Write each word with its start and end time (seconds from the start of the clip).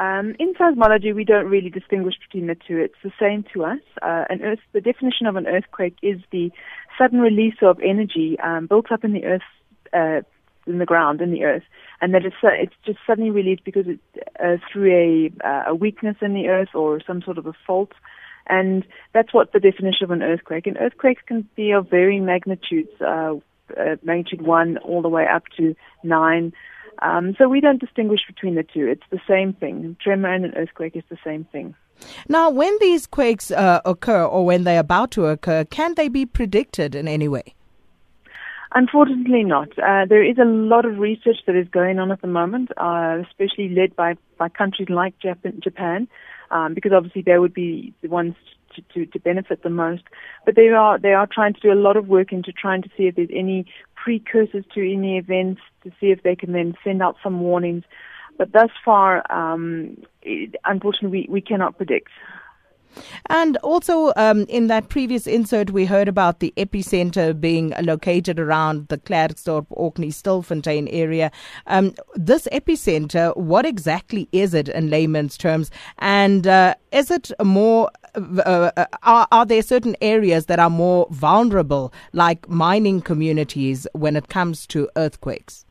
Um, 0.00 0.34
in 0.38 0.54
seismology, 0.54 1.14
we 1.14 1.24
don't 1.24 1.44
really 1.44 1.68
distinguish 1.68 2.14
between 2.18 2.46
the 2.46 2.54
two. 2.54 2.78
It's 2.78 2.94
the 3.04 3.12
same 3.20 3.44
to 3.52 3.64
us. 3.66 3.80
Uh, 4.00 4.24
an 4.30 4.40
earth, 4.42 4.60
the 4.72 4.80
definition 4.80 5.26
of 5.26 5.36
an 5.36 5.46
earthquake 5.46 5.96
is 6.02 6.18
the 6.30 6.50
sudden 6.96 7.20
release 7.20 7.56
of 7.60 7.78
energy 7.80 8.38
um, 8.42 8.66
built 8.66 8.90
up 8.90 9.04
in 9.04 9.12
the 9.12 9.26
earth, 9.26 9.42
uh, 9.92 10.22
in 10.66 10.78
the 10.78 10.86
ground, 10.86 11.20
in 11.20 11.32
the 11.32 11.44
earth, 11.44 11.64
and 12.00 12.14
that 12.14 12.24
it's, 12.24 12.36
uh, 12.42 12.48
it's 12.48 12.72
just 12.86 12.98
suddenly 13.06 13.30
released 13.30 13.62
because 13.62 13.86
it, 13.86 14.00
uh, 14.42 14.56
through 14.72 14.90
a, 14.90 15.46
uh, 15.46 15.64
a 15.66 15.74
weakness 15.74 16.16
in 16.22 16.32
the 16.32 16.48
earth 16.48 16.74
or 16.74 17.02
some 17.06 17.20
sort 17.20 17.36
of 17.36 17.44
a 17.44 17.52
fault. 17.66 17.92
And 18.46 18.86
that's 19.12 19.34
what 19.34 19.52
the 19.52 19.60
definition 19.60 20.04
of 20.04 20.12
an 20.12 20.22
earthquake. 20.22 20.66
And 20.66 20.78
earthquakes 20.80 21.20
can 21.26 21.46
be 21.56 21.72
of 21.72 21.90
varying 21.90 22.24
magnitudes, 22.24 22.88
magnitude 24.02 24.40
one 24.40 24.78
all 24.78 25.02
the 25.02 25.10
way 25.10 25.26
up 25.26 25.42
to 25.58 25.76
nine. 26.02 26.54
Um, 27.02 27.34
so 27.38 27.48
we 27.48 27.60
don't 27.60 27.80
distinguish 27.80 28.20
between 28.26 28.54
the 28.54 28.62
two. 28.62 28.86
It's 28.86 29.02
the 29.10 29.20
same 29.28 29.52
thing. 29.54 29.96
Tremor 30.02 30.32
and 30.32 30.44
an 30.44 30.54
earthquake 30.54 30.96
is 30.96 31.04
the 31.08 31.18
same 31.24 31.44
thing. 31.44 31.74
Now, 32.28 32.50
when 32.50 32.76
these 32.80 33.06
quakes 33.06 33.50
uh, 33.50 33.80
occur 33.84 34.24
or 34.24 34.44
when 34.44 34.64
they're 34.64 34.80
about 34.80 35.10
to 35.12 35.26
occur, 35.26 35.64
can 35.64 35.94
they 35.94 36.08
be 36.08 36.24
predicted 36.26 36.94
in 36.94 37.08
any 37.08 37.28
way? 37.28 37.54
Unfortunately 38.72 39.42
not. 39.42 39.68
Uh, 39.78 40.06
there 40.08 40.22
is 40.22 40.38
a 40.38 40.44
lot 40.44 40.84
of 40.84 40.98
research 40.98 41.38
that 41.46 41.56
is 41.56 41.68
going 41.68 41.98
on 41.98 42.12
at 42.12 42.20
the 42.22 42.28
moment, 42.28 42.70
uh, 42.76 43.18
especially 43.26 43.68
led 43.68 43.96
by, 43.96 44.14
by 44.38 44.48
countries 44.48 44.88
like 44.88 45.18
Japan, 45.18 45.60
Japan 45.62 46.08
um, 46.50 46.74
because 46.74 46.92
obviously 46.92 47.22
they 47.22 47.38
would 47.38 47.54
be 47.54 47.94
the 48.02 48.08
ones 48.08 48.34
to, 48.74 48.82
to, 48.94 49.06
to 49.06 49.18
benefit 49.18 49.62
the 49.62 49.70
most. 49.70 50.02
But 50.44 50.56
they 50.56 50.68
are 50.68 50.98
they 50.98 51.12
are 51.12 51.26
trying 51.26 51.54
to 51.54 51.60
do 51.60 51.72
a 51.72 51.74
lot 51.74 51.96
of 51.96 52.08
work 52.08 52.32
into 52.32 52.52
trying 52.52 52.82
to 52.82 52.88
see 52.96 53.04
if 53.04 53.16
there's 53.16 53.28
any 53.32 53.66
precursors 53.94 54.64
to 54.74 54.92
any 54.92 55.18
events 55.18 55.60
to 55.84 55.90
see 56.00 56.10
if 56.10 56.22
they 56.22 56.36
can 56.36 56.52
then 56.52 56.74
send 56.82 57.02
out 57.02 57.16
some 57.22 57.40
warnings. 57.40 57.84
But 58.38 58.52
thus 58.52 58.70
far, 58.84 59.30
um, 59.30 59.98
it, 60.22 60.56
unfortunately, 60.64 61.26
we, 61.28 61.34
we 61.34 61.40
cannot 61.40 61.76
predict. 61.76 62.08
And 63.26 63.56
also, 63.58 64.12
um, 64.16 64.46
in 64.48 64.66
that 64.66 64.88
previous 64.88 65.26
insert, 65.26 65.70
we 65.70 65.84
heard 65.84 66.08
about 66.08 66.40
the 66.40 66.52
epicenter 66.56 67.38
being 67.38 67.72
located 67.82 68.38
around 68.38 68.88
the 68.88 68.98
Klerksdorp, 68.98 69.66
Orkney, 69.70 70.08
Stilfontein 70.08 70.88
area. 70.90 71.30
Um, 71.66 71.94
this 72.14 72.48
epicenter, 72.52 73.36
what 73.36 73.64
exactly 73.66 74.28
is 74.32 74.54
it 74.54 74.68
in 74.68 74.90
layman's 74.90 75.36
terms? 75.36 75.70
And 75.98 76.46
uh, 76.46 76.74
is 76.92 77.10
it 77.10 77.30
more, 77.42 77.90
uh, 78.14 78.70
uh, 78.76 78.86
are, 79.02 79.28
are 79.30 79.46
there 79.46 79.62
certain 79.62 79.96
areas 80.00 80.46
that 80.46 80.58
are 80.58 80.70
more 80.70 81.06
vulnerable, 81.10 81.92
like 82.12 82.48
mining 82.48 83.00
communities, 83.00 83.86
when 83.92 84.16
it 84.16 84.28
comes 84.28 84.66
to 84.68 84.88
earthquakes? 84.96 85.64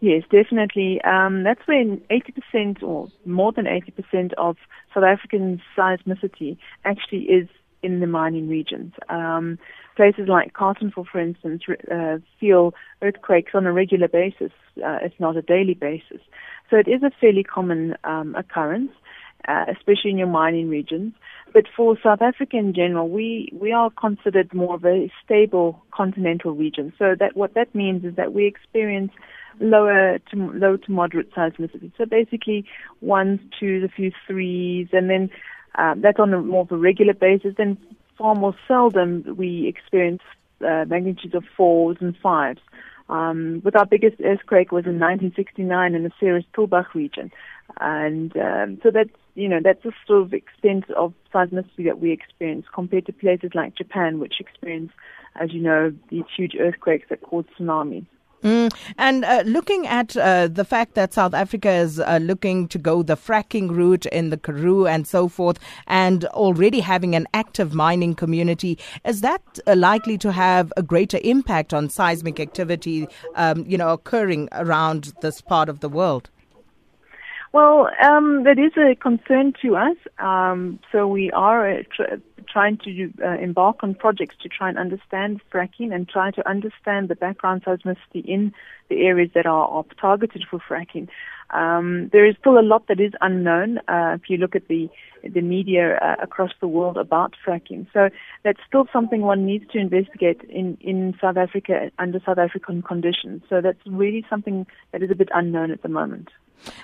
Yes, 0.00 0.24
definitely. 0.30 1.00
Um, 1.02 1.42
that's 1.42 1.66
when 1.66 2.02
80% 2.10 2.82
or 2.82 3.08
more 3.24 3.52
than 3.52 3.64
80% 3.64 4.34
of 4.34 4.56
South 4.92 5.04
African 5.04 5.60
seismicity 5.76 6.58
actually 6.84 7.22
is 7.24 7.48
in 7.82 8.00
the 8.00 8.06
mining 8.06 8.48
regions. 8.48 8.92
Um, 9.08 9.58
places 9.96 10.28
like 10.28 10.52
Carletonville, 10.52 11.06
for 11.10 11.20
instance, 11.20 11.62
uh, 11.90 12.18
feel 12.38 12.74
earthquakes 13.00 13.52
on 13.54 13.66
a 13.66 13.72
regular 13.72 14.08
basis, 14.08 14.52
uh, 14.84 14.98
if 15.02 15.12
not 15.18 15.36
a 15.36 15.42
daily 15.42 15.74
basis. 15.74 16.20
So 16.68 16.76
it 16.76 16.88
is 16.88 17.02
a 17.02 17.10
fairly 17.20 17.44
common 17.44 17.96
um, 18.04 18.34
occurrence, 18.34 18.90
uh, 19.48 19.64
especially 19.68 20.10
in 20.10 20.18
your 20.18 20.26
mining 20.26 20.68
regions. 20.68 21.14
But 21.54 21.64
for 21.74 21.96
South 22.02 22.20
Africa 22.20 22.56
in 22.58 22.74
general, 22.74 23.08
we, 23.08 23.50
we 23.58 23.72
are 23.72 23.90
considered 23.90 24.52
more 24.52 24.74
of 24.74 24.84
a 24.84 25.10
stable 25.24 25.82
continental 25.90 26.52
region. 26.52 26.92
So 26.98 27.14
that 27.18 27.36
what 27.36 27.54
that 27.54 27.74
means 27.74 28.04
is 28.04 28.16
that 28.16 28.34
we 28.34 28.46
experience 28.46 29.12
lower 29.60 30.18
to 30.30 30.36
low 30.36 30.76
to 30.76 30.92
moderate 30.92 31.32
seismicity. 31.32 31.92
So 31.96 32.04
basically 32.06 32.64
ones, 33.00 33.40
twos, 33.58 33.84
a 33.84 33.88
few 33.88 34.12
threes, 34.26 34.88
and 34.92 35.10
then 35.10 35.30
uh, 35.76 35.94
that's 35.98 36.18
on 36.18 36.32
a 36.32 36.40
more 36.40 36.62
of 36.62 36.72
a 36.72 36.76
regular 36.76 37.14
basis. 37.14 37.54
Then 37.56 37.78
far 38.18 38.34
more 38.34 38.54
seldom 38.66 39.24
we 39.36 39.66
experience 39.66 40.22
uh, 40.60 40.84
magnitudes 40.86 41.34
of 41.34 41.44
fours 41.56 41.98
and 42.00 42.16
fives. 42.22 42.60
Um, 43.08 43.60
but 43.62 43.76
our 43.76 43.86
biggest 43.86 44.16
earthquake 44.24 44.72
was 44.72 44.84
in 44.84 44.98
1969 44.98 45.94
in 45.94 46.02
the 46.02 46.10
Ceres-Tulbagh 46.18 46.92
region, 46.92 47.30
and 47.78 48.36
um, 48.36 48.80
so 48.82 48.90
that's 48.90 49.10
you 49.36 49.48
know 49.48 49.60
that's 49.62 49.82
the 49.84 49.92
sort 50.08 50.22
of 50.22 50.34
extent 50.34 50.90
of 50.90 51.14
seismicity 51.32 51.84
that 51.84 52.00
we 52.00 52.10
experience 52.10 52.66
compared 52.74 53.06
to 53.06 53.12
places 53.12 53.50
like 53.54 53.76
Japan, 53.76 54.18
which 54.18 54.40
experience, 54.40 54.90
as 55.40 55.52
you 55.52 55.60
know, 55.60 55.92
these 56.10 56.24
huge 56.36 56.56
earthquakes 56.58 57.06
that 57.08 57.22
cause 57.22 57.44
tsunamis. 57.56 58.06
Mm. 58.42 58.72
And 58.98 59.24
uh, 59.24 59.42
looking 59.46 59.86
at 59.86 60.16
uh, 60.16 60.48
the 60.48 60.64
fact 60.64 60.94
that 60.94 61.14
South 61.14 61.34
Africa 61.34 61.70
is 61.70 61.98
uh, 61.98 62.18
looking 62.22 62.68
to 62.68 62.78
go 62.78 63.02
the 63.02 63.16
fracking 63.16 63.70
route 63.70 64.06
in 64.06 64.30
the 64.30 64.36
Karoo 64.36 64.86
and 64.86 65.06
so 65.06 65.28
forth, 65.28 65.58
and 65.86 66.26
already 66.26 66.80
having 66.80 67.14
an 67.14 67.26
active 67.34 67.74
mining 67.74 68.14
community, 68.14 68.78
is 69.04 69.20
that 69.22 69.42
uh, 69.66 69.74
likely 69.74 70.18
to 70.18 70.32
have 70.32 70.72
a 70.76 70.82
greater 70.82 71.18
impact 71.24 71.72
on 71.72 71.88
seismic 71.88 72.38
activity, 72.38 73.08
um, 73.34 73.64
you 73.66 73.78
know, 73.78 73.88
occurring 73.88 74.48
around 74.52 75.12
this 75.22 75.40
part 75.40 75.68
of 75.68 75.80
the 75.80 75.88
world? 75.88 76.30
Well, 77.52 77.88
um, 78.02 78.44
that 78.44 78.58
is 78.58 78.72
a 78.76 78.94
concern 78.94 79.54
to 79.62 79.76
us. 79.76 79.96
Um, 80.18 80.78
so 80.92 81.06
we 81.06 81.30
are 81.30 81.78
uh, 81.78 81.82
tr- 81.94 82.16
trying 82.48 82.78
to 82.78 83.12
uh, 83.24 83.38
embark 83.38 83.76
on 83.82 83.94
projects 83.94 84.36
to 84.42 84.48
try 84.48 84.68
and 84.68 84.78
understand 84.78 85.40
fracking 85.52 85.94
and 85.94 86.08
try 86.08 86.30
to 86.32 86.48
understand 86.48 87.08
the 87.08 87.14
background 87.14 87.64
seismicity 87.64 88.24
in 88.24 88.52
the 88.88 89.06
areas 89.06 89.30
that 89.34 89.46
are, 89.46 89.68
are 89.68 89.84
targeted 90.00 90.44
for 90.50 90.58
fracking. 90.58 91.08
Um, 91.50 92.10
there 92.12 92.26
is 92.26 92.34
still 92.40 92.58
a 92.58 92.60
lot 92.62 92.88
that 92.88 93.00
is 93.00 93.12
unknown 93.20 93.78
uh, 93.88 94.16
if 94.20 94.28
you 94.28 94.36
look 94.36 94.56
at 94.56 94.66
the 94.68 94.88
the 95.22 95.40
media 95.40 95.96
uh, 95.96 96.16
across 96.22 96.50
the 96.60 96.68
world 96.68 96.96
about 96.96 97.34
fracking. 97.44 97.86
So 97.92 98.10
that's 98.44 98.60
still 98.66 98.86
something 98.92 99.22
one 99.22 99.44
needs 99.44 99.64
to 99.72 99.78
investigate 99.78 100.42
in, 100.48 100.76
in 100.80 101.14
South 101.20 101.36
Africa 101.36 101.90
under 101.98 102.20
South 102.24 102.38
African 102.38 102.82
conditions. 102.82 103.42
So 103.48 103.60
that's 103.60 103.78
really 103.86 104.24
something 104.30 104.66
that 104.92 105.02
is 105.02 105.10
a 105.10 105.16
bit 105.16 105.28
unknown 105.34 105.72
at 105.72 105.82
the 105.82 105.88
moment. 105.88 106.28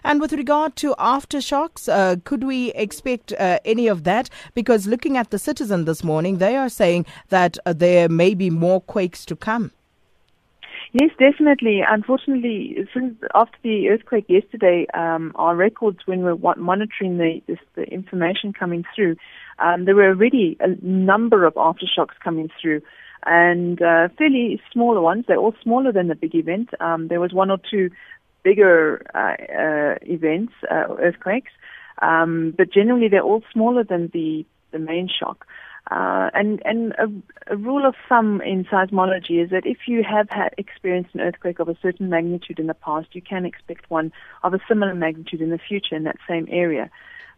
And 0.04 0.20
with 0.20 0.32
regard 0.32 0.76
to 0.76 0.94
aftershocks, 0.98 1.88
uh, 1.88 2.16
could 2.24 2.44
we 2.44 2.72
expect 2.72 3.32
uh, 3.32 3.58
any 3.64 3.88
of 3.88 4.04
that? 4.04 4.30
Because 4.54 4.86
looking 4.86 5.16
at 5.16 5.30
the 5.30 5.38
citizen 5.38 5.84
this 5.84 6.04
morning, 6.04 6.38
they 6.38 6.56
are 6.56 6.68
saying 6.68 7.06
that 7.28 7.58
uh, 7.66 7.72
there 7.72 8.08
may 8.08 8.34
be 8.34 8.50
more 8.50 8.80
quakes 8.80 9.24
to 9.26 9.36
come. 9.36 9.72
Yes, 10.92 11.10
definitely. 11.18 11.80
Unfortunately, 11.88 12.86
since 12.92 13.14
after 13.34 13.56
the 13.62 13.88
earthquake 13.88 14.26
yesterday, 14.28 14.86
um, 14.92 15.32
our 15.36 15.56
records 15.56 16.00
when 16.04 16.18
we 16.22 16.32
were 16.34 16.54
monitoring 16.56 17.16
the, 17.16 17.40
the 17.74 17.84
information 17.84 18.52
coming 18.52 18.84
through, 18.94 19.16
um, 19.58 19.86
there 19.86 19.94
were 19.94 20.08
already 20.08 20.58
a 20.60 20.68
number 20.84 21.46
of 21.46 21.54
aftershocks 21.54 22.18
coming 22.22 22.50
through, 22.60 22.82
and 23.24 23.80
uh, 23.80 24.08
fairly 24.18 24.60
smaller 24.70 25.00
ones. 25.00 25.24
They're 25.26 25.38
all 25.38 25.54
smaller 25.62 25.92
than 25.92 26.08
the 26.08 26.14
big 26.14 26.34
event. 26.34 26.70
Um, 26.78 27.08
there 27.08 27.20
was 27.20 27.32
one 27.32 27.50
or 27.50 27.58
two 27.70 27.90
bigger 28.42 29.04
uh, 29.14 29.36
uh, 29.52 29.98
events, 30.02 30.52
uh, 30.70 30.94
earthquakes, 30.98 31.52
um, 32.00 32.54
but 32.56 32.72
generally 32.72 33.08
they're 33.08 33.22
all 33.22 33.42
smaller 33.52 33.84
than 33.84 34.10
the 34.12 34.44
the 34.72 34.78
main 34.78 35.08
shock. 35.08 35.46
Uh, 35.90 36.30
and 36.32 36.62
and 36.64 36.92
a, 36.92 37.52
a, 37.52 37.56
rule 37.56 37.84
of 37.84 37.94
thumb 38.08 38.40
in 38.42 38.64
seismology 38.64 39.42
is 39.42 39.50
that 39.50 39.66
if 39.66 39.78
you 39.88 40.04
have 40.04 40.30
had 40.30 40.54
experienced 40.56 41.12
an 41.12 41.20
earthquake 41.20 41.58
of 41.58 41.68
a 41.68 41.76
certain 41.82 42.08
magnitude 42.08 42.60
in 42.60 42.68
the 42.68 42.74
past, 42.74 43.08
you 43.12 43.20
can 43.20 43.44
expect 43.44 43.90
one 43.90 44.12
of 44.44 44.54
a 44.54 44.60
similar 44.68 44.94
magnitude 44.94 45.40
in 45.40 45.50
the 45.50 45.58
future 45.58 45.96
in 45.96 46.04
that 46.04 46.16
same 46.28 46.46
area. 46.50 46.88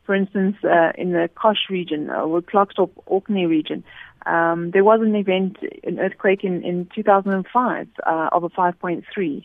For 0.05 0.15
instance, 0.15 0.57
uh, 0.63 0.93
in 0.97 1.13
the 1.13 1.31
Kosh 1.35 1.71
region 1.71 2.11
uh, 2.11 2.21
or 2.21 2.43
Klerksdorp 2.43 2.91
Orkney 3.07 3.47
region, 3.47 3.83
um, 4.27 4.71
there 4.73 4.85
was 4.85 5.01
an 5.01 5.15
event, 5.15 5.57
an 5.83 5.99
earthquake 5.99 6.45
in, 6.45 6.63
in 6.63 6.89
2005 6.95 7.89
uh, 8.07 8.29
of 8.31 8.45
a 8.45 8.51
5.3. 8.51 9.45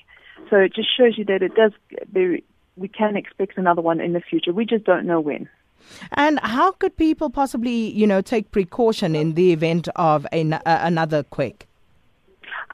So 0.49 0.57
it 0.57 0.73
just 0.73 0.89
shows 0.95 1.17
you 1.17 1.25
that 1.25 1.41
it 1.41 1.55
does. 1.55 1.71
There, 2.11 2.39
we 2.75 2.87
can 2.87 3.15
expect 3.15 3.57
another 3.57 3.81
one 3.81 3.99
in 3.99 4.13
the 4.13 4.21
future. 4.21 4.53
We 4.53 4.65
just 4.65 4.85
don't 4.85 5.05
know 5.05 5.19
when. 5.19 5.49
And 6.13 6.39
how 6.41 6.71
could 6.71 6.95
people 6.97 7.29
possibly, 7.29 7.91
you 7.91 8.05
know, 8.05 8.21
take 8.21 8.51
precaution 8.51 9.15
in 9.15 9.33
the 9.33 9.51
event 9.53 9.87
of 9.95 10.27
a, 10.31 10.51
uh, 10.51 10.59
another 10.65 11.23
quake? 11.23 11.67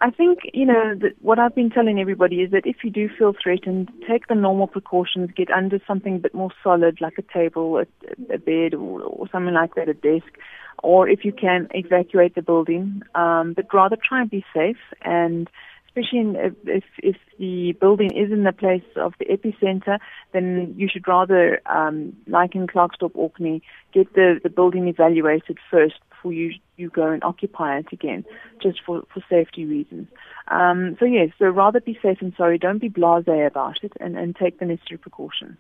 I 0.02 0.10
think, 0.10 0.40
you 0.54 0.66
know, 0.66 1.00
what 1.22 1.40
I've 1.40 1.56
been 1.56 1.70
telling 1.70 2.00
everybody 2.02 2.42
is 2.42 2.52
that 2.52 2.66
if 2.66 2.78
you 2.84 2.90
do 2.90 3.10
feel 3.18 3.34
threatened, 3.42 3.90
take 4.08 4.28
the 4.28 4.36
normal 4.36 4.68
precautions, 4.68 5.30
get 5.36 5.50
under 5.50 5.80
something 5.88 6.18
a 6.18 6.20
bit 6.20 6.34
more 6.34 6.52
solid, 6.62 7.00
like 7.00 7.18
a 7.18 7.22
table, 7.22 7.78
a, 7.78 8.34
a 8.34 8.38
bed, 8.38 8.74
or, 8.74 9.02
or, 9.02 9.30
something 9.32 9.54
like 9.54 9.76
that, 9.76 9.88
a 9.88 9.94
desk, 9.94 10.38
or 10.84 11.08
if 11.08 11.24
you 11.24 11.32
can, 11.32 11.70
evacuate 11.74 12.36
the 12.36 12.42
building. 12.42 13.04
Um, 13.16 13.54
but 13.54 13.74
rather 13.74 13.96
try 13.96 14.22
and 14.22 14.30
be 14.30 14.44
safe 14.54 14.78
and 15.02 15.50
especially 15.96 16.20
in, 16.20 16.36
if, 16.66 16.84
if 16.98 17.16
the 17.40 17.74
building 17.80 18.12
is 18.16 18.32
in 18.32 18.44
the 18.44 18.52
place 18.52 18.84
of 18.96 19.14
the 19.20 19.26
epicenter, 19.26 19.98
then 20.34 20.74
you 20.78 20.90
should 20.92 21.08
rather, 21.08 21.62
um, 21.68 22.14
like 22.28 22.56
in 22.56 22.68
Klerksdorp, 22.68 23.12
Orkney, 23.14 23.62
get 23.94 24.14
the, 24.14 24.40
the 24.44 24.50
building 24.50 24.88
evaluated 24.88 25.58
first 25.72 25.96
before 26.10 26.34
you, 26.34 26.54
you 26.76 26.90
go 26.90 27.10
and 27.10 27.24
occupy 27.24 27.78
it 27.78 27.88
again, 27.92 28.26
just 28.62 28.82
for, 28.86 29.04
for 29.14 29.24
safety 29.30 29.66
reasons. 29.66 30.08
Um, 30.50 30.98
so 31.00 31.06
yes, 31.06 31.30
so 31.40 31.46
rather 31.46 31.80
be 31.80 31.98
safe 32.02 32.18
and 32.20 32.34
sorry. 32.36 32.58
Don't 32.58 32.80
be 32.80 32.90
blasé 32.90 33.48
about 33.48 33.78
it 33.84 33.94
and, 34.00 34.18
and 34.18 34.36
take 34.36 34.60
the 34.60 34.66
necessary 34.66 34.98
precautions. 34.98 35.58